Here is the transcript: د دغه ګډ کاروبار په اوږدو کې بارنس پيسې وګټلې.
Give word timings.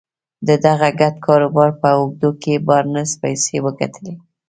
د 0.47 0.49
دغه 0.65 0.89
ګډ 0.99 1.13
کاروبار 1.25 1.69
په 1.81 1.87
اوږدو 1.97 2.29
کې 2.41 2.53
بارنس 2.67 3.11
پيسې 3.23 3.55
وګټلې. 3.65 4.13